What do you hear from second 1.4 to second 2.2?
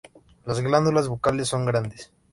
son grandes.